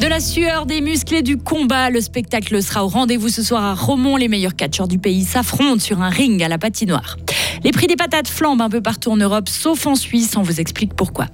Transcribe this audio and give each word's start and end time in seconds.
De 0.00 0.06
la 0.06 0.20
sueur, 0.20 0.64
des 0.66 0.80
muscles 0.80 1.16
et 1.16 1.22
du 1.22 1.36
combat, 1.36 1.90
le 1.90 2.00
spectacle 2.00 2.62
sera 2.62 2.84
au 2.84 2.88
rendez-vous 2.88 3.28
ce 3.28 3.42
soir 3.42 3.64
à 3.64 3.74
Romont. 3.74 4.16
Les 4.16 4.28
meilleurs 4.28 4.54
catcheurs 4.54 4.88
du 4.88 4.98
pays 4.98 5.24
s'affrontent 5.24 5.80
sur 5.80 6.00
un 6.00 6.08
ring 6.08 6.42
à 6.42 6.48
la 6.48 6.58
patinoire. 6.58 7.16
Les 7.64 7.72
prix 7.72 7.88
des 7.88 7.96
patates 7.96 8.28
flambent 8.28 8.62
un 8.62 8.70
peu 8.70 8.80
partout 8.80 9.10
en 9.10 9.16
Europe, 9.16 9.48
sauf 9.48 9.86
en 9.86 9.96
Suisse. 9.96 10.36
On 10.36 10.42
vous 10.42 10.60
explique 10.60 10.94
pourquoi. 10.94 11.26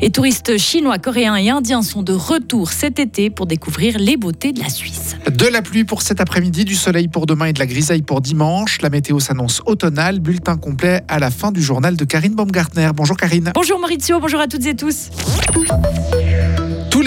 Et 0.00 0.10
touristes 0.10 0.58
chinois, 0.58 0.98
coréens 0.98 1.36
et 1.36 1.50
indiens 1.50 1.82
sont 1.82 2.02
de 2.02 2.12
retour 2.12 2.70
cet 2.70 3.00
été 3.00 3.30
pour 3.30 3.46
découvrir 3.46 3.98
les 3.98 4.16
beautés 4.16 4.52
de 4.52 4.60
la 4.60 4.68
Suisse. 4.68 5.16
De 5.28 5.46
la 5.46 5.60
pluie 5.60 5.84
pour 5.84 6.02
cet 6.02 6.20
après-midi, 6.20 6.64
du 6.64 6.76
soleil 6.76 7.08
pour 7.08 7.26
demain 7.26 7.46
et 7.46 7.52
de 7.52 7.58
la 7.58 7.66
grisaille 7.66 8.02
pour 8.02 8.20
dimanche. 8.20 8.80
La 8.80 8.90
météo 8.90 9.18
s'annonce 9.18 9.60
automnale. 9.66 10.20
Bulletin 10.20 10.56
complet 10.56 11.02
à 11.08 11.18
la 11.18 11.30
fin 11.30 11.50
du 11.50 11.60
journal 11.60 11.96
de 11.96 12.04
Karine 12.04 12.34
Baumgartner. 12.34 12.90
Bonjour 12.94 13.16
Karine. 13.16 13.50
Bonjour 13.54 13.80
Maurizio, 13.80 14.20
bonjour 14.20 14.40
à 14.40 14.46
toutes 14.46 14.66
et 14.66 14.76
tous. 14.76 15.10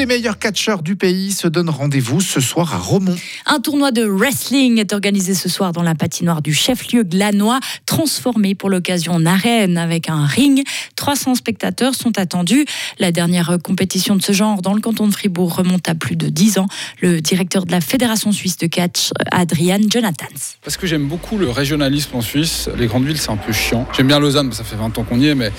Les 0.02 0.08
meilleurs 0.08 0.40
catcheurs 0.40 0.82
du 0.82 0.96
pays 0.96 1.32
se 1.32 1.48
donnent 1.48 1.70
rendez-vous 1.70 2.22
ce 2.22 2.41
soir 2.41 2.73
à 2.73 2.80
Romont. 2.80 3.16
Un 3.46 3.60
tournoi 3.60 3.91
de 3.91 4.04
wrestling 4.04 4.80
est 4.80 4.94
organisé 4.94 5.36
ce 5.36 5.48
soir 5.48 5.74
dans 5.74 5.84
la 5.84 5.94
patinoire 5.94 6.41
du 6.41 6.55
chef-lieu 6.55 7.04
glanois, 7.04 7.60
transformé 7.86 8.55
pour 8.55 8.72
l'occasion 8.72 9.14
en 9.14 9.27
arène 9.27 9.77
avec 9.77 10.10
un 10.10 10.26
ring. 10.26 10.64
300 10.96 11.36
spectateurs 11.36 11.94
sont 11.94 12.18
attendus. 12.18 12.66
La 12.98 13.12
dernière 13.12 13.60
compétition 13.64 14.16
de 14.16 14.24
ce 14.24 14.32
genre 14.32 14.64
dans 14.64 14.74
le 14.74 14.82
canton 14.82 15.05
de 15.05 15.14
Fribourg 15.14 15.55
remonte 15.55 15.88
à 15.88 15.94
plus 15.94 16.16
de 16.16 16.30
10 16.30 16.58
ans. 16.58 16.68
Le 17.02 17.22
directeur 17.22 17.68
de 17.68 17.72
la 17.72 17.80
Fédération 17.80 18.32
suisse 18.32 18.58
de 18.58 18.66
catch, 18.66 19.12
Adrian 19.32 19.82
Jonathans. 19.88 20.55
Parce 20.63 20.77
que 20.77 20.88
j'aime 20.88 21.05
beaucoup 21.05 21.38
le 21.38 21.52
régionalisme 21.52 22.16
en 22.16 22.22
Suisse. 22.22 22.70
Les 22.76 22.88
grandes 22.88 23.05
villes, 23.05 23.20
c'est 23.20 23.30
un 23.30 23.38
peu 23.38 23.54
chiant. 23.54 23.88
J'aime 23.96 24.08
bien 24.08 24.20
Lausanne, 24.20 24.52
ça 24.52 24.63
fait 24.63 24.77
20 24.77 24.98
ans 24.98 25.04
qu'on 25.04 25.20
y 25.20 25.27
est, 25.27 25.36
mais 25.36 25.52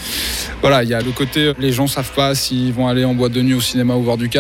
voilà, 0.62 0.82
il 0.82 0.88
y 0.88 0.94
a 0.94 1.00
le 1.00 1.12
côté, 1.12 1.52
les 1.60 1.70
gens 1.70 1.86
savent 1.86 2.12
pas 2.12 2.34
s'ils 2.34 2.72
vont 2.72 2.88
aller 2.88 3.04
en 3.04 3.14
boîte 3.14 3.32
de 3.32 3.42
nuit 3.42 3.54
au 3.54 3.60
cinéma 3.60 3.94
ou 3.94 4.02
voir 4.02 4.16
du 4.16 4.31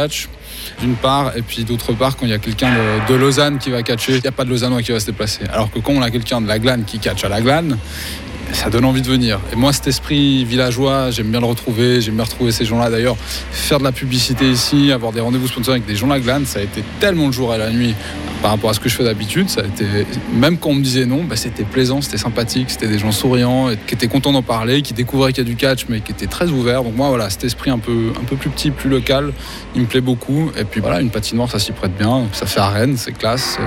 d'une 0.80 0.94
part, 0.94 1.36
et 1.36 1.42
puis 1.42 1.64
d'autre 1.64 1.92
part, 1.92 2.16
quand 2.16 2.26
il 2.26 2.30
y 2.30 2.34
a 2.34 2.38
quelqu'un 2.38 2.70
de, 3.08 3.14
Lausanne 3.14 3.58
qui 3.58 3.70
va 3.70 3.82
catcher, 3.82 4.16
il 4.16 4.20
n'y 4.20 4.26
a 4.26 4.32
pas 4.32 4.44
de 4.44 4.50
Lausannois 4.50 4.82
qui 4.82 4.92
va 4.92 5.00
se 5.00 5.06
déplacer. 5.06 5.40
Alors 5.52 5.70
que 5.70 5.78
quand 5.78 5.92
on 5.92 6.02
a 6.02 6.10
quelqu'un 6.10 6.40
de 6.40 6.48
la 6.48 6.58
glane 6.58 6.84
qui 6.84 6.98
catch 6.98 7.24
à 7.24 7.28
la 7.28 7.40
glane, 7.40 7.78
ça 8.52 8.68
donne 8.70 8.84
envie 8.84 9.02
de 9.02 9.08
venir. 9.08 9.40
Et 9.52 9.56
moi, 9.56 9.72
cet 9.72 9.86
esprit 9.86 10.44
villageois, 10.44 11.10
j'aime 11.10 11.30
bien 11.30 11.40
le 11.40 11.46
retrouver, 11.46 12.00
j'aime 12.00 12.16
bien 12.16 12.24
retrouver 12.24 12.52
ces 12.52 12.64
gens-là. 12.64 12.90
D'ailleurs, 12.90 13.16
faire 13.50 13.78
de 13.78 13.84
la 13.84 13.92
publicité 13.92 14.50
ici, 14.50 14.92
avoir 14.92 15.12
des 15.12 15.20
rendez-vous 15.20 15.48
sponsors 15.48 15.72
avec 15.72 15.86
des 15.86 15.96
gens 15.96 16.06
de 16.06 16.12
la 16.12 16.20
glane, 16.20 16.46
ça 16.46 16.58
a 16.58 16.62
été 16.62 16.82
tellement 17.00 17.26
le 17.26 17.32
jour 17.32 17.54
et 17.54 17.58
la 17.58 17.70
nuit 17.70 17.94
par 18.42 18.50
rapport 18.50 18.70
à 18.70 18.74
ce 18.74 18.80
que 18.80 18.88
je 18.88 18.96
fais 18.96 19.04
d'habitude. 19.04 19.48
Ça 19.48 19.62
a 19.62 19.64
été, 19.64 19.86
même 20.34 20.58
quand 20.58 20.70
on 20.70 20.74
me 20.74 20.82
disait 20.82 21.06
non, 21.06 21.22
bah, 21.24 21.36
c'était 21.36 21.62
plaisant, 21.62 22.02
c'était 22.02 22.18
sympathique, 22.18 22.70
c'était 22.70 22.88
des 22.88 22.98
gens 22.98 23.12
souriants, 23.12 23.68
qui 23.86 23.94
étaient 23.94 24.08
contents 24.08 24.32
d'en 24.32 24.42
parler, 24.42 24.82
qui 24.82 24.92
découvraient 24.92 25.32
qu'il 25.32 25.44
y 25.44 25.46
a 25.46 25.50
du 25.50 25.56
catch, 25.56 25.86
mais 25.88 26.00
qui 26.00 26.10
étaient 26.12 26.26
très 26.26 26.48
ouverts. 26.48 26.82
Donc 26.82 26.96
moi, 26.96 27.08
voilà, 27.08 27.30
cet 27.30 27.44
esprit 27.44 27.70
un 27.70 27.78
peu, 27.78 28.12
un 28.20 28.24
peu 28.24 28.36
plus 28.36 28.50
petit, 28.50 28.70
plus 28.70 28.90
local, 28.90 29.32
il 29.74 29.82
me 29.82 29.86
plaît 29.86 30.00
beaucoup. 30.00 30.50
Et 30.58 30.64
puis 30.64 30.80
voilà, 30.80 31.00
une 31.00 31.10
patinoire, 31.10 31.50
ça 31.50 31.58
s'y 31.58 31.72
prête 31.72 31.96
bien. 31.96 32.24
Ça 32.32 32.46
fait 32.46 32.60
arène, 32.60 32.96
c'est 32.96 33.12
classe. 33.12 33.58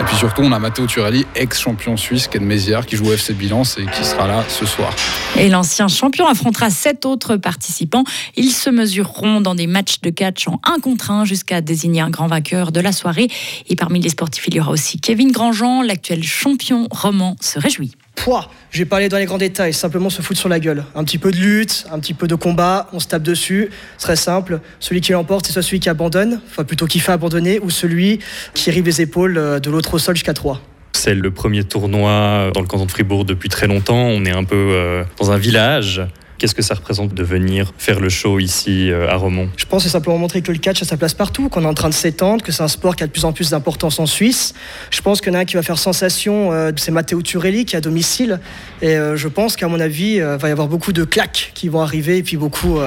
Et 0.00 0.04
puis 0.04 0.16
surtout, 0.16 0.42
on 0.42 0.52
a 0.52 0.58
Matteo 0.58 0.86
Turelli, 0.86 1.26
ex-champion 1.34 1.96
suisse, 1.96 2.28
qui 2.28 2.36
est 2.36 2.40
de 2.40 2.44
Mézières, 2.44 2.86
qui 2.86 2.96
joue 2.96 3.06
au 3.06 3.12
FC 3.12 3.34
Bilance 3.34 3.76
et 3.78 3.86
qui 3.86 4.04
sera 4.04 4.28
là 4.28 4.44
ce 4.48 4.64
soir. 4.64 4.94
Et 5.36 5.48
l'ancien 5.48 5.88
champion 5.88 6.28
affrontera 6.28 6.70
sept 6.70 7.04
autres 7.04 7.36
participants. 7.36 8.04
Ils 8.36 8.52
se 8.52 8.70
mesureront 8.70 9.40
dans 9.40 9.54
des 9.54 9.66
matchs 9.66 10.00
de 10.00 10.10
catch 10.10 10.46
en 10.46 10.60
un 10.64 10.78
contre 10.80 11.10
un 11.10 11.24
jusqu'à 11.24 11.60
désigner 11.60 12.00
un 12.00 12.10
grand 12.10 12.28
vainqueur 12.28 12.70
de 12.70 12.80
la 12.80 12.92
soirée. 12.92 13.28
Et 13.68 13.74
parmi 13.74 14.03
les 14.04 14.10
sportifs, 14.10 14.46
il 14.46 14.54
y 14.54 14.60
aura 14.60 14.70
aussi 14.70 15.00
Kevin 15.00 15.32
Grandjean, 15.32 15.82
l'actuel 15.82 16.22
champion 16.22 16.86
roman, 16.90 17.36
se 17.40 17.58
réjouit. 17.58 17.92
Pouah, 18.14 18.50
je 18.70 18.78
vais 18.78 18.84
pas 18.84 18.98
aller 18.98 19.08
dans 19.08 19.16
les 19.16 19.24
grands 19.24 19.38
détails, 19.38 19.72
simplement 19.72 20.10
se 20.10 20.22
foutre 20.22 20.38
sur 20.38 20.48
la 20.48 20.60
gueule. 20.60 20.84
Un 20.94 21.04
petit 21.04 21.18
peu 21.18 21.32
de 21.32 21.36
lutte, 21.36 21.86
un 21.90 21.98
petit 21.98 22.14
peu 22.14 22.28
de 22.28 22.34
combat, 22.34 22.88
on 22.92 23.00
se 23.00 23.08
tape 23.08 23.22
dessus. 23.22 23.70
Très 23.98 24.16
simple. 24.16 24.60
Celui 24.78 25.00
qui 25.00 25.12
l'emporte, 25.12 25.46
c'est 25.46 25.52
soit 25.52 25.62
celui 25.62 25.80
qui 25.80 25.88
abandonne, 25.88 26.40
enfin 26.48 26.64
plutôt 26.64 26.86
qui 26.86 27.00
fait 27.00 27.12
abandonner, 27.12 27.58
ou 27.60 27.70
celui 27.70 28.20
qui 28.52 28.70
rive 28.70 28.84
les 28.84 29.00
épaules 29.00 29.60
de 29.60 29.70
l'autre 29.70 29.94
au 29.94 29.98
sol 29.98 30.14
jusqu'à 30.14 30.34
3. 30.34 30.60
C'est 30.92 31.14
le 31.14 31.30
premier 31.32 31.64
tournoi 31.64 32.50
dans 32.54 32.60
le 32.60 32.66
canton 32.66 32.86
de 32.86 32.90
Fribourg 32.90 33.24
depuis 33.24 33.48
très 33.48 33.66
longtemps. 33.66 33.96
On 33.96 34.24
est 34.24 34.32
un 34.32 34.44
peu 34.44 34.54
euh, 34.54 35.04
dans 35.18 35.32
un 35.32 35.38
village. 35.38 36.02
Qu'est-ce 36.38 36.54
que 36.54 36.62
ça 36.62 36.74
représente 36.74 37.14
de 37.14 37.22
venir 37.22 37.72
faire 37.78 38.00
le 38.00 38.08
show 38.08 38.38
ici 38.38 38.90
euh, 38.90 39.08
à 39.08 39.14
Romont? 39.14 39.48
Je 39.56 39.66
pense 39.66 39.82
que 39.82 39.88
c'est 39.88 39.92
simplement 39.92 40.18
montrer 40.18 40.42
que 40.42 40.50
le 40.50 40.58
catch 40.58 40.82
a 40.82 40.84
sa 40.84 40.96
place 40.96 41.14
partout, 41.14 41.48
qu'on 41.48 41.62
est 41.62 41.66
en 41.66 41.74
train 41.74 41.88
de 41.88 41.94
s'étendre, 41.94 42.42
que 42.42 42.50
c'est 42.50 42.62
un 42.62 42.68
sport 42.68 42.96
qui 42.96 43.04
a 43.04 43.06
de 43.06 43.12
plus 43.12 43.24
en 43.24 43.32
plus 43.32 43.50
d'importance 43.50 44.00
en 44.00 44.06
Suisse. 44.06 44.52
Je 44.90 45.00
pense 45.00 45.20
qu'il 45.20 45.32
y 45.32 45.36
en 45.36 45.38
a 45.38 45.42
un 45.42 45.44
qui 45.44 45.54
va 45.54 45.62
faire 45.62 45.78
sensation, 45.78 46.52
euh, 46.52 46.72
c'est 46.76 46.90
Matteo 46.90 47.22
Turelli 47.22 47.64
qui 47.64 47.76
est 47.76 47.78
à 47.78 47.80
domicile. 47.80 48.40
Et 48.82 48.96
euh, 48.96 49.16
je 49.16 49.28
pense 49.28 49.56
qu'à 49.56 49.68
mon 49.68 49.78
avis, 49.78 50.14
il 50.14 50.22
va 50.22 50.48
y 50.48 50.52
avoir 50.52 50.68
beaucoup 50.68 50.92
de 50.92 51.04
claques 51.04 51.52
qui 51.54 51.68
vont 51.68 51.80
arriver, 51.80 52.18
et 52.18 52.22
puis 52.22 52.36
beaucoup, 52.36 52.78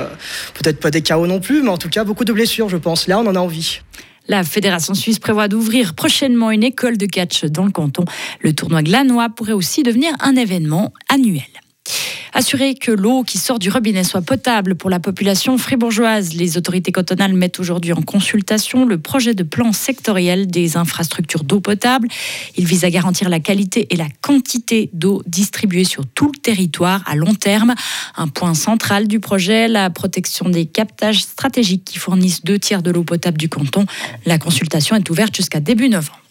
peut-être 0.53 0.79
pas 0.79 0.91
des 0.91 1.01
chaos 1.01 1.27
non 1.27 1.39
plus, 1.39 1.63
mais 1.63 1.69
en 1.69 1.77
tout 1.77 1.89
cas 1.89 2.03
beaucoup 2.03 2.25
de 2.25 2.33
blessures, 2.33 2.69
je 2.69 2.77
pense. 2.77 3.07
Là, 3.07 3.19
on 3.19 3.27
en 3.27 3.35
a 3.35 3.39
envie. 3.39 3.79
La 4.27 4.43
Fédération 4.43 4.93
suisse 4.93 5.19
prévoit 5.19 5.47
d'ouvrir 5.47 5.95
prochainement 5.95 6.51
une 6.51 6.63
école 6.63 6.97
de 6.97 7.05
catch 7.05 7.45
dans 7.45 7.63
le 7.63 7.71
canton. 7.71 8.03
Le 8.41 8.53
tournoi 8.53 8.83
glanois 8.83 9.29
pourrait 9.29 9.53
aussi 9.53 9.83
devenir 9.83 10.11
un 10.19 10.35
événement 10.35 10.93
annuel. 11.07 11.43
Assurer 12.37 12.75
que 12.75 12.91
l'eau 12.91 13.23
qui 13.23 13.39
sort 13.39 13.57
du 13.57 13.71
robinet 13.71 14.03
soit 14.03 14.21
potable 14.21 14.75
pour 14.75 14.91
la 14.91 14.99
population 14.99 15.57
fribourgeoise. 15.57 16.35
Les 16.35 16.55
autorités 16.55 16.91
cantonales 16.91 17.33
mettent 17.33 17.59
aujourd'hui 17.59 17.93
en 17.93 18.03
consultation 18.03 18.85
le 18.85 18.99
projet 18.99 19.33
de 19.33 19.41
plan 19.41 19.73
sectoriel 19.73 20.45
des 20.45 20.77
infrastructures 20.77 21.43
d'eau 21.43 21.61
potable. 21.61 22.07
Il 22.55 22.65
vise 22.65 22.83
à 22.83 22.91
garantir 22.91 23.29
la 23.29 23.39
qualité 23.39 23.87
et 23.89 23.95
la 23.95 24.05
quantité 24.21 24.91
d'eau 24.93 25.23
distribuée 25.25 25.83
sur 25.83 26.05
tout 26.05 26.31
le 26.31 26.39
territoire 26.39 27.01
à 27.07 27.15
long 27.15 27.33
terme. 27.33 27.73
Un 28.15 28.27
point 28.27 28.53
central 28.53 29.07
du 29.07 29.19
projet, 29.19 29.67
la 29.67 29.89
protection 29.89 30.47
des 30.47 30.67
captages 30.67 31.23
stratégiques 31.23 31.85
qui 31.85 31.97
fournissent 31.97 32.43
deux 32.43 32.59
tiers 32.59 32.83
de 32.83 32.91
l'eau 32.91 33.03
potable 33.03 33.39
du 33.39 33.49
canton. 33.49 33.87
La 34.27 34.37
consultation 34.37 34.95
est 34.95 35.09
ouverte 35.09 35.35
jusqu'à 35.35 35.59
début 35.59 35.89
novembre. 35.89 36.26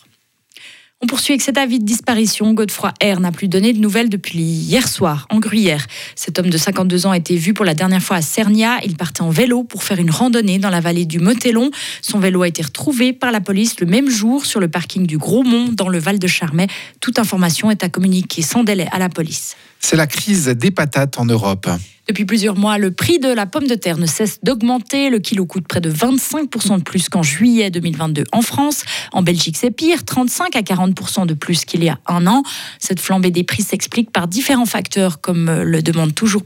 On 1.02 1.06
poursuit 1.06 1.34
avec 1.34 1.42
cet 1.42 1.58
avis 1.58 1.78
de 1.78 1.84
disparition. 1.84 2.54
Godefroy 2.54 2.94
R 3.02 3.20
n'a 3.20 3.30
plus 3.30 3.48
donné 3.48 3.74
de 3.74 3.78
nouvelles 3.78 4.08
depuis 4.08 4.40
hier 4.40 4.88
soir, 4.88 5.26
en 5.28 5.38
Gruyère. 5.38 5.86
Cet 6.14 6.38
homme 6.38 6.48
de 6.48 6.56
52 6.56 7.04
ans 7.04 7.10
a 7.10 7.18
été 7.18 7.36
vu 7.36 7.52
pour 7.52 7.66
la 7.66 7.74
dernière 7.74 8.02
fois 8.02 8.16
à 8.16 8.22
Cernia. 8.22 8.78
Il 8.82 8.96
partait 8.96 9.20
en 9.20 9.28
vélo 9.28 9.62
pour 9.62 9.82
faire 9.82 9.98
une 9.98 10.10
randonnée 10.10 10.58
dans 10.58 10.70
la 10.70 10.80
vallée 10.80 11.04
du 11.04 11.18
Motellon. 11.18 11.70
Son 12.00 12.18
vélo 12.18 12.42
a 12.42 12.48
été 12.48 12.62
retrouvé 12.62 13.12
par 13.12 13.30
la 13.30 13.42
police 13.42 13.78
le 13.78 13.86
même 13.86 14.08
jour 14.08 14.46
sur 14.46 14.58
le 14.58 14.68
parking 14.68 15.06
du 15.06 15.18
Gros 15.18 15.42
Mont, 15.42 15.68
dans 15.70 15.90
le 15.90 15.98
Val 15.98 16.18
de 16.18 16.26
Charmey. 16.26 16.66
Toute 17.00 17.18
information 17.18 17.70
est 17.70 17.84
à 17.84 17.90
communiquer 17.90 18.40
sans 18.40 18.64
délai 18.64 18.88
à 18.90 18.98
la 18.98 19.10
police. 19.10 19.54
C'est 19.80 19.96
la 19.96 20.06
crise 20.06 20.46
des 20.46 20.70
patates 20.70 21.18
en 21.18 21.26
Europe. 21.26 21.68
Depuis 22.08 22.24
plusieurs 22.24 22.56
mois, 22.56 22.78
le 22.78 22.92
prix 22.92 23.18
de 23.18 23.28
la 23.28 23.46
pomme 23.46 23.66
de 23.66 23.74
terre 23.74 23.98
ne 23.98 24.06
cesse 24.06 24.38
d'augmenter. 24.44 25.10
Le 25.10 25.18
kilo 25.18 25.44
coûte 25.44 25.66
près 25.66 25.80
de 25.80 25.90
25% 25.90 26.78
de 26.78 26.82
plus 26.82 27.08
qu'en 27.08 27.24
juillet 27.24 27.70
2022 27.70 28.24
en 28.32 28.42
France. 28.42 28.84
En 29.12 29.22
Belgique, 29.22 29.56
c'est 29.58 29.72
pire, 29.72 30.04
35 30.04 30.54
à 30.54 30.60
40% 30.60 31.26
de 31.26 31.34
plus 31.34 31.64
qu'il 31.64 31.82
y 31.82 31.88
a 31.88 31.98
un 32.06 32.28
an. 32.28 32.44
Cette 32.78 33.00
flambée 33.00 33.32
des 33.32 33.42
prix 33.42 33.62
s'explique 33.62 34.12
par 34.12 34.28
différents 34.28 34.66
facteurs 34.66 35.20
comme 35.20 35.50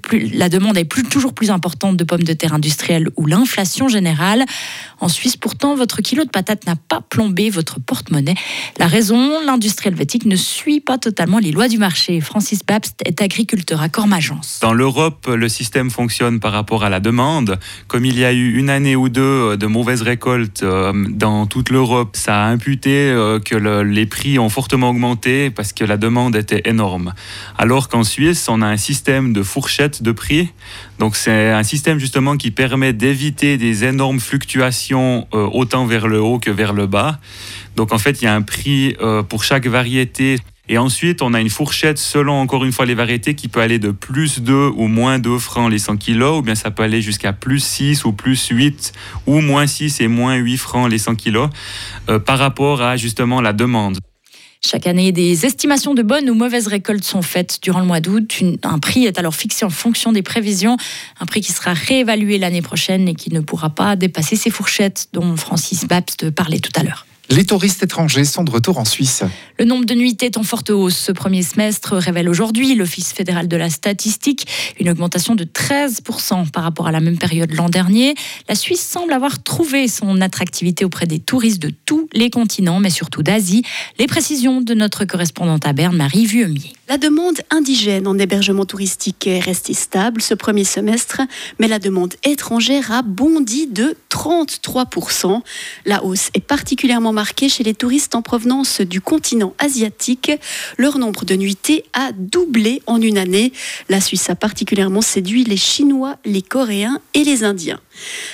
plus, 0.00 0.30
la 0.32 0.48
demande 0.48 0.78
est 0.78 0.84
plus, 0.84 1.02
toujours 1.02 1.34
plus 1.34 1.50
importante 1.50 1.96
de 1.96 2.04
pommes 2.04 2.22
de 2.22 2.32
terre 2.32 2.54
industrielles 2.54 3.08
ou 3.16 3.26
l'inflation 3.26 3.88
générale. 3.88 4.46
En 5.00 5.08
Suisse, 5.08 5.36
pourtant, 5.36 5.74
votre 5.74 6.00
kilo 6.00 6.24
de 6.24 6.30
patates 6.30 6.66
n'a 6.66 6.76
pas 6.76 7.02
plombé 7.02 7.50
votre 7.50 7.80
porte-monnaie. 7.80 8.34
La 8.78 8.86
raison, 8.86 9.44
l'industrie 9.44 9.88
helvétique 9.88 10.24
ne 10.24 10.36
suit 10.36 10.80
pas 10.80 10.96
totalement 10.96 11.38
les 11.38 11.52
lois 11.52 11.68
du 11.68 11.78
marché. 11.78 12.20
Francis 12.20 12.60
Babst 12.66 13.00
est 13.04 13.20
agriculteur 13.20 13.82
à 13.82 13.88
Cormagence. 13.88 14.58
Dans 14.62 14.72
l'Europe, 14.72 15.26
le 15.26 15.49
système 15.50 15.90
fonctionne 15.90 16.40
par 16.40 16.52
rapport 16.52 16.84
à 16.84 16.88
la 16.88 17.00
demande. 17.00 17.58
Comme 17.86 18.06
il 18.06 18.18
y 18.18 18.24
a 18.24 18.32
eu 18.32 18.54
une 18.54 18.70
année 18.70 18.96
ou 18.96 19.10
deux 19.10 19.58
de 19.58 19.66
mauvaises 19.66 20.00
récoltes 20.00 20.62
euh, 20.62 20.92
dans 21.10 21.46
toute 21.46 21.68
l'Europe, 21.68 22.16
ça 22.16 22.44
a 22.44 22.46
imputé 22.46 23.10
euh, 23.10 23.38
que 23.38 23.56
les 23.82 24.06
prix 24.06 24.38
ont 24.38 24.48
fortement 24.48 24.90
augmenté 24.90 25.50
parce 25.50 25.72
que 25.72 25.84
la 25.84 25.96
demande 25.96 26.36
était 26.36 26.62
énorme. 26.64 27.12
Alors 27.58 27.88
qu'en 27.88 28.04
Suisse, 28.04 28.48
on 28.48 28.62
a 28.62 28.66
un 28.66 28.76
système 28.76 29.32
de 29.32 29.42
fourchette 29.42 30.02
de 30.02 30.12
prix. 30.12 30.48
Donc 30.98 31.16
c'est 31.16 31.50
un 31.50 31.62
système 31.62 31.98
justement 31.98 32.36
qui 32.36 32.50
permet 32.50 32.92
d'éviter 32.92 33.58
des 33.58 33.84
énormes 33.84 34.20
fluctuations 34.20 35.26
euh, 35.34 35.46
autant 35.52 35.84
vers 35.84 36.08
le 36.08 36.20
haut 36.20 36.38
que 36.38 36.50
vers 36.50 36.72
le 36.72 36.86
bas. 36.86 37.18
Donc 37.76 37.92
en 37.92 37.98
fait, 37.98 38.22
il 38.22 38.24
y 38.24 38.28
a 38.28 38.34
un 38.34 38.42
prix 38.42 38.96
pour 39.28 39.44
chaque 39.44 39.66
variété 39.66 40.38
et 40.72 40.78
ensuite, 40.78 41.20
on 41.20 41.34
a 41.34 41.40
une 41.40 41.50
fourchette 41.50 41.98
selon 41.98 42.34
encore 42.34 42.64
une 42.64 42.70
fois 42.70 42.86
les 42.86 42.94
variétés 42.94 43.34
qui 43.34 43.48
peut 43.48 43.58
aller 43.58 43.80
de 43.80 43.90
plus 43.90 44.38
2 44.38 44.70
ou 44.76 44.86
moins 44.86 45.18
2 45.18 45.36
francs 45.36 45.68
les 45.68 45.80
100 45.80 45.96
kilos, 45.96 46.38
ou 46.38 46.42
bien 46.42 46.54
ça 46.54 46.70
peut 46.70 46.84
aller 46.84 47.02
jusqu'à 47.02 47.32
plus 47.32 47.58
6 47.58 48.04
ou 48.04 48.12
plus 48.12 48.46
8 48.46 48.92
ou 49.26 49.40
moins 49.40 49.66
6 49.66 50.00
et 50.00 50.06
moins 50.06 50.36
8 50.36 50.56
francs 50.58 50.88
les 50.88 50.98
100 50.98 51.16
kilos 51.16 51.50
euh, 52.08 52.20
par 52.20 52.38
rapport 52.38 52.82
à 52.82 52.96
justement 52.96 53.40
la 53.40 53.52
demande. 53.52 53.98
Chaque 54.64 54.86
année, 54.86 55.10
des 55.10 55.44
estimations 55.44 55.92
de 55.92 56.02
bonnes 56.02 56.30
ou 56.30 56.34
mauvaises 56.34 56.68
récoltes 56.68 57.02
sont 57.02 57.22
faites 57.22 57.58
durant 57.60 57.80
le 57.80 57.86
mois 57.86 58.00
d'août. 58.00 58.40
Un 58.62 58.78
prix 58.78 59.06
est 59.06 59.18
alors 59.18 59.34
fixé 59.34 59.64
en 59.64 59.70
fonction 59.70 60.12
des 60.12 60.22
prévisions, 60.22 60.76
un 61.18 61.26
prix 61.26 61.40
qui 61.40 61.50
sera 61.50 61.72
réévalué 61.72 62.38
l'année 62.38 62.62
prochaine 62.62 63.08
et 63.08 63.16
qui 63.16 63.34
ne 63.34 63.40
pourra 63.40 63.70
pas 63.70 63.96
dépasser 63.96 64.36
ces 64.36 64.50
fourchettes 64.50 65.08
dont 65.12 65.36
Francis 65.36 65.84
Babst 65.84 66.30
parlait 66.30 66.60
tout 66.60 66.70
à 66.76 66.84
l'heure. 66.84 67.06
Les 67.30 67.44
touristes 67.44 67.80
étrangers 67.84 68.24
sont 68.24 68.42
de 68.42 68.50
retour 68.50 68.78
en 68.78 68.84
Suisse. 68.84 69.22
Le 69.56 69.64
nombre 69.64 69.84
de 69.84 69.94
nuitées 69.94 70.26
est 70.26 70.36
en 70.36 70.42
forte 70.42 70.70
hausse. 70.70 70.96
Ce 70.96 71.12
premier 71.12 71.44
semestre 71.44 71.96
révèle 71.96 72.28
aujourd'hui 72.28 72.74
l'Office 72.74 73.12
fédéral 73.12 73.46
de 73.46 73.56
la 73.56 73.70
statistique 73.70 74.48
une 74.80 74.90
augmentation 74.90 75.36
de 75.36 75.44
13% 75.44 76.50
par 76.50 76.64
rapport 76.64 76.88
à 76.88 76.92
la 76.92 76.98
même 76.98 77.18
période 77.18 77.52
l'an 77.52 77.68
dernier. 77.68 78.16
La 78.48 78.56
Suisse 78.56 78.84
semble 78.84 79.12
avoir 79.12 79.42
trouvé 79.44 79.86
son 79.86 80.20
attractivité 80.20 80.84
auprès 80.84 81.06
des 81.06 81.20
touristes 81.20 81.62
de 81.62 81.70
tous 81.86 82.08
les 82.14 82.30
continents, 82.30 82.80
mais 82.80 82.90
surtout 82.90 83.22
d'Asie. 83.22 83.62
Les 84.00 84.08
précisions 84.08 84.60
de 84.60 84.74
notre 84.74 85.04
correspondante 85.04 85.64
à 85.66 85.72
Berne, 85.72 85.96
Marie 85.96 86.26
Vuemier. 86.26 86.72
La 86.90 86.98
demande 86.98 87.38
indigène 87.50 88.08
en 88.08 88.18
hébergement 88.18 88.64
touristique 88.64 89.28
est 89.28 89.38
restée 89.38 89.74
stable 89.74 90.20
ce 90.20 90.34
premier 90.34 90.64
semestre, 90.64 91.20
mais 91.60 91.68
la 91.68 91.78
demande 91.78 92.14
étrangère 92.24 92.90
a 92.90 93.02
bondi 93.02 93.68
de 93.68 93.94
33%. 94.10 95.40
La 95.86 96.02
hausse 96.02 96.30
est 96.34 96.44
particulièrement 96.44 97.12
marquée 97.12 97.48
chez 97.48 97.62
les 97.62 97.74
touristes 97.74 98.16
en 98.16 98.22
provenance 98.22 98.80
du 98.80 99.00
continent 99.00 99.54
asiatique. 99.60 100.32
Leur 100.78 100.98
nombre 100.98 101.24
de 101.24 101.36
nuitées 101.36 101.84
a 101.92 102.10
doublé 102.10 102.82
en 102.88 103.00
une 103.00 103.18
année. 103.18 103.52
La 103.88 104.00
Suisse 104.00 104.28
a 104.28 104.34
particulièrement 104.34 105.00
séduit 105.00 105.44
les 105.44 105.56
Chinois, 105.56 106.16
les 106.24 106.42
Coréens 106.42 107.00
et 107.14 107.22
les 107.22 107.44
Indiens. 107.44 107.78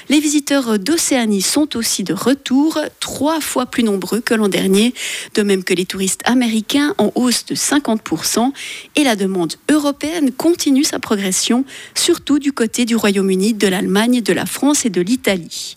Les 0.08 0.20
visiteurs 0.20 0.79
d'Océanie 0.79 1.43
sont 1.43 1.76
aussi 1.76 2.05
de 2.05 2.14
retour, 2.14 2.79
trois 3.00 3.41
fois 3.41 3.67
plus 3.67 3.82
nombreux 3.82 4.20
que 4.20 4.32
l'an 4.32 4.49
dernier, 4.49 4.94
de 5.35 5.43
même 5.43 5.64
que 5.64 5.75
les 5.75 5.85
touristes 5.85 6.23
américains 6.25 6.94
en 6.99 7.12
hausse 7.17 7.44
de 7.44 7.55
50%, 7.55 8.45
et 8.94 9.04
la 9.04 9.16
demande 9.16 9.54
européenne 9.70 10.31
continue 10.32 10.84
sa 10.84 10.98
progression, 10.98 11.64
surtout 11.94 12.38
du 12.38 12.52
côté 12.52 12.84
du 12.84 12.96
Royaume-Uni, 12.96 13.54
de 13.54 13.69
l'Allemagne, 13.69 14.20
de 14.20 14.32
la 14.32 14.46
France 14.46 14.84
et 14.84 14.90
de 14.90 15.00
l'Italie. 15.00 15.76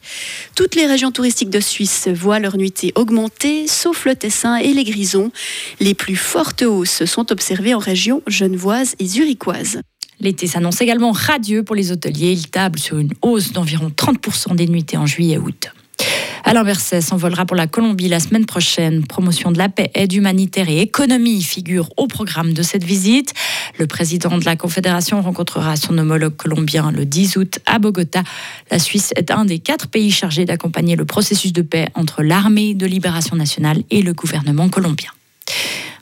Toutes 0.55 0.75
les 0.75 0.85
régions 0.85 1.11
touristiques 1.11 1.49
de 1.49 1.59
Suisse 1.59 2.07
voient 2.07 2.39
leur 2.39 2.57
nuitée 2.57 2.91
augmenter, 2.95 3.67
sauf 3.67 4.05
le 4.05 4.15
Tessin 4.15 4.57
et 4.57 4.73
les 4.73 4.83
Grisons. 4.83 5.31
Les 5.79 5.93
plus 5.93 6.15
fortes 6.15 6.61
hausses 6.61 7.05
sont 7.05 7.31
observées 7.31 7.73
en 7.73 7.79
région 7.79 8.21
genevoise 8.27 8.95
et 8.99 9.05
zurichoise. 9.05 9.81
L'été 10.19 10.47
s'annonce 10.47 10.81
également 10.81 11.11
radieux 11.11 11.63
pour 11.63 11.75
les 11.75 11.91
hôteliers. 11.91 12.33
Il 12.33 12.49
table 12.49 12.77
sur 12.77 12.97
une 12.97 13.13
hausse 13.21 13.53
d'environ 13.53 13.89
30% 13.89 14.55
des 14.55 14.67
nuitées 14.67 14.97
en 14.97 15.05
juillet 15.05 15.35
et 15.35 15.37
août. 15.37 15.69
Alain 16.43 16.63
Berset 16.63 17.01
s'envolera 17.01 17.45
pour 17.45 17.55
la 17.55 17.67
Colombie 17.67 18.07
la 18.07 18.19
semaine 18.19 18.45
prochaine. 18.45 19.05
Promotion 19.05 19.51
de 19.51 19.57
la 19.57 19.69
paix, 19.69 19.91
aide 19.93 20.13
humanitaire 20.13 20.69
et 20.69 20.81
économie 20.81 21.43
figurent 21.43 21.89
au 21.97 22.07
programme 22.07 22.53
de 22.53 22.63
cette 22.63 22.83
visite. 22.83 23.33
Le 23.77 23.87
président 23.87 24.37
de 24.37 24.45
la 24.45 24.55
Confédération 24.55 25.21
rencontrera 25.21 25.75
son 25.75 25.97
homologue 25.97 26.35
colombien 26.35 26.91
le 26.91 27.05
10 27.05 27.37
août 27.37 27.59
à 27.65 27.79
Bogota. 27.79 28.23
La 28.71 28.79
Suisse 28.79 29.13
est 29.15 29.31
un 29.31 29.45
des 29.45 29.59
quatre 29.59 29.87
pays 29.87 30.11
chargés 30.11 30.45
d'accompagner 30.45 30.95
le 30.95 31.05
processus 31.05 31.53
de 31.53 31.61
paix 31.61 31.87
entre 31.95 32.23
l'armée 32.23 32.73
de 32.73 32.85
libération 32.85 33.35
nationale 33.35 33.83
et 33.89 34.01
le 34.01 34.13
gouvernement 34.13 34.69
colombien. 34.69 35.09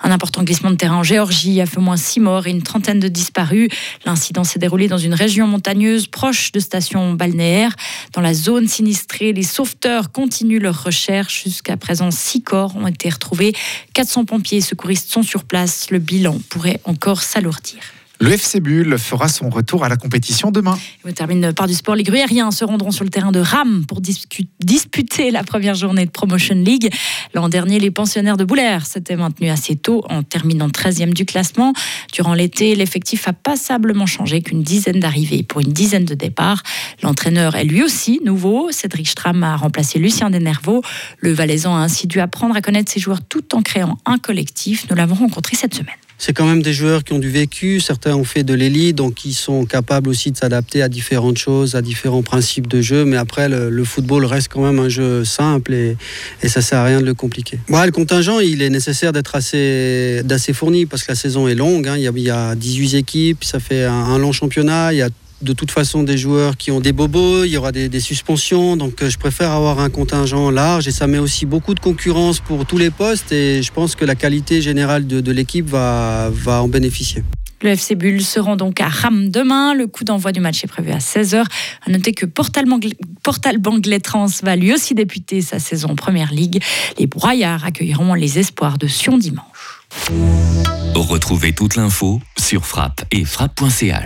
Un 0.07 0.11
important 0.11 0.41
glissement 0.41 0.71
de 0.71 0.77
terrain 0.77 0.95
en 0.95 1.03
Géorgie 1.03 1.59
a 1.59 1.65
fait 1.65 1.79
au 1.79 1.81
moins 1.81 1.97
six 1.97 2.21
morts 2.21 2.47
et 2.47 2.51
une 2.51 2.63
trentaine 2.63 3.01
de 3.01 3.09
disparus. 3.09 3.67
L'incident 4.05 4.45
s'est 4.45 4.57
déroulé 4.57 4.87
dans 4.87 4.97
une 4.97 5.13
région 5.13 5.47
montagneuse 5.47 6.07
proche 6.07 6.53
de 6.53 6.61
stations 6.61 7.11
balnéaires. 7.11 7.75
Dans 8.13 8.21
la 8.21 8.33
zone 8.33 8.69
sinistrée, 8.69 9.33
les 9.33 9.43
sauveteurs 9.43 10.13
continuent 10.13 10.61
leurs 10.61 10.81
recherches. 10.81 11.43
Jusqu'à 11.43 11.75
présent, 11.75 12.09
six 12.09 12.41
corps 12.41 12.77
ont 12.77 12.87
été 12.87 13.09
retrouvés. 13.09 13.51
400 13.95 14.23
pompiers 14.23 14.59
et 14.59 14.61
secouristes 14.61 15.11
sont 15.11 15.23
sur 15.23 15.43
place. 15.43 15.91
Le 15.91 15.99
bilan 15.99 16.39
pourrait 16.47 16.79
encore 16.85 17.21
s'alourdir. 17.21 17.96
Le 18.19 18.31
FC 18.31 18.59
Bull 18.61 18.97
fera 18.97 19.27
son 19.27 19.49
retour 19.49 19.83
à 19.83 19.89
la 19.89 19.95
compétition 19.95 20.49
demain. 20.49 20.75
On 21.05 21.11
termine 21.11 21.53
par 21.53 21.67
du 21.67 21.75
sport. 21.75 21.93
Les 21.93 22.01
Gruyériens 22.01 22.49
se 22.49 22.65
rendront 22.65 22.89
sur 22.89 23.03
le 23.03 23.11
terrain 23.11 23.31
de 23.31 23.39
Ram 23.39 23.85
pour 23.87 24.01
disputer 24.01 25.29
la 25.29 25.43
première 25.43 25.75
journée 25.75 26.07
de 26.07 26.09
Promotion 26.09 26.55
League. 26.55 26.91
L'an 27.35 27.47
dernier, 27.47 27.79
les 27.79 27.91
pensionnaires 27.91 28.35
de 28.35 28.43
Boulaire 28.43 28.87
s'étaient 28.87 29.15
maintenus 29.15 29.51
assez 29.51 29.75
tôt 29.75 30.03
en 30.09 30.23
terminant 30.23 30.67
13e 30.67 31.13
du 31.13 31.25
classement. 31.25 31.73
Durant 32.11 32.33
l'été, 32.33 32.73
l'effectif 32.73 33.27
a 33.27 33.33
passablement 33.33 34.07
changé 34.07 34.41
qu'une 34.41 34.63
dizaine 34.63 34.99
d'arrivées 34.99 35.43
pour 35.43 35.61
une 35.61 35.71
dizaine 35.71 36.05
de 36.05 36.15
départs. 36.15 36.63
L'entraîneur 37.03 37.55
est 37.55 37.65
lui 37.65 37.83
aussi 37.83 38.19
nouveau. 38.25 38.71
Cédric 38.71 39.09
Stram 39.09 39.43
a 39.43 39.55
remplacé 39.55 39.99
Lucien 39.99 40.31
Denervaux. 40.31 40.81
Le 41.19 41.33
Valaisan 41.33 41.75
a 41.75 41.81
ainsi 41.81 42.07
dû 42.07 42.19
apprendre 42.19 42.55
à 42.55 42.61
connaître 42.61 42.91
ses 42.91 42.99
joueurs 42.99 43.21
tout 43.21 43.55
en 43.55 43.61
créant 43.61 43.99
un 44.07 44.17
collectif. 44.17 44.87
Nous 44.89 44.95
l'avons 44.95 45.15
rencontré 45.15 45.55
cette 45.55 45.75
semaine 45.75 45.93
c'est 46.17 46.33
quand 46.33 46.45
même 46.45 46.61
des 46.61 46.73
joueurs 46.73 47.03
qui 47.03 47.13
ont 47.13 47.19
du 47.19 47.29
vécu, 47.29 47.79
certains 47.79 48.15
ont 48.15 48.23
fait 48.23 48.43
de 48.43 48.53
l'élite, 48.53 48.95
donc 48.95 49.23
ils 49.25 49.33
sont 49.33 49.65
capables 49.65 50.09
aussi 50.09 50.31
de 50.31 50.37
s'adapter 50.37 50.81
à 50.81 50.89
différentes 50.89 51.37
choses, 51.37 51.75
à 51.75 51.81
différents 51.81 52.23
principes 52.23 52.67
de 52.67 52.81
jeu, 52.81 53.05
mais 53.05 53.17
après 53.17 53.49
le, 53.49 53.83
football 53.83 54.25
reste 54.25 54.49
quand 54.49 54.61
même 54.61 54.79
un 54.79 54.89
jeu 54.89 55.23
simple 55.23 55.73
et, 55.73 55.95
et 56.41 56.49
ça 56.49 56.61
sert 56.61 56.79
à 56.79 56.85
rien 56.85 56.99
de 56.99 57.05
le 57.05 57.13
compliquer. 57.13 57.59
le 57.69 57.91
contingent, 57.91 58.39
il 58.39 58.61
est 58.61 58.69
nécessaire 58.69 59.13
d'être 59.13 59.35
assez, 59.35 60.23
fourni 60.53 60.85
parce 60.85 61.03
que 61.03 61.11
la 61.11 61.15
saison 61.15 61.47
est 61.47 61.55
longue, 61.55 61.87
hein. 61.87 61.95
il, 61.97 62.03
y 62.19 62.29
a, 62.29 62.55
18 62.55 62.95
équipes, 62.95 63.43
ça 63.43 63.59
fait 63.59 63.85
un, 63.85 63.93
un 63.93 64.17
long 64.17 64.31
championnat, 64.31 64.93
il 64.93 64.97
y 64.97 65.01
a 65.01 65.09
de 65.41 65.53
toute 65.53 65.71
façon 65.71 66.03
des 66.03 66.17
joueurs 66.17 66.57
qui 66.57 66.71
ont 66.71 66.79
des 66.79 66.93
bobos, 66.93 67.43
il 67.43 67.51
y 67.51 67.57
aura 67.57 67.71
des, 67.71 67.99
suspensions, 67.99 68.75
donc 68.75 69.01
euh, 69.01 69.09
je 69.09 69.17
préfère 69.17 69.51
avoir 69.51 69.79
un 69.79 69.89
contingent 69.89 70.49
large 70.49 70.87
et 70.87 70.91
ça 70.91 71.07
met 71.07 71.17
aussi 71.17 71.45
beaucoup 71.45 71.73
de 71.73 71.79
concurrence 71.79 72.39
pour 72.39 72.65
tous 72.65 72.77
les 72.77 72.89
postes 72.89 73.31
et 73.31 73.61
je 73.61 73.71
pense 73.71 73.95
que 73.95 74.05
la 74.05 74.15
qualité 74.15 74.61
générale 74.61 75.07
de, 75.07 75.31
l'équipe 75.31 75.67
va, 75.67 76.29
va 76.31 76.61
en 76.61 76.67
bénéficier. 76.67 77.23
Le 77.61 77.71
FC 77.71 77.95
Bull 77.95 78.21
se 78.21 78.39
rend 78.39 78.55
donc 78.55 78.79
à 78.81 78.87
Ram 78.87 79.29
demain. 79.29 79.73
Le 79.73 79.87
coup 79.87 80.03
d'envoi 80.03 80.31
du 80.31 80.39
match 80.39 80.63
est 80.63 80.67
prévu 80.67 80.91
à 80.91 80.99
16h. 80.99 81.43
À 81.85 81.89
noter 81.89 82.13
que 82.13 82.27
Portal, 82.27 82.65
Portal 83.23 83.57
Trans 84.03 84.27
va 84.43 84.55
lui 84.55 84.73
aussi 84.73 84.93
débuter 84.93 85.41
sa 85.41 85.57
saison 85.57 85.95
Première 85.95 86.31
Ligue. 86.31 86.61
Les 86.99 87.07
Broyards 87.07 87.65
accueilleront 87.65 88.13
les 88.13 88.37
espoirs 88.37 88.77
de 88.77 88.85
Sion 88.85 89.17
dimanche. 89.17 89.81
Retrouvez 90.93 91.53
toute 91.53 91.75
l'info 91.75 92.21
sur 92.37 92.65
frappe 92.65 93.05
et 93.11 93.25
frappe.ch. 93.25 93.95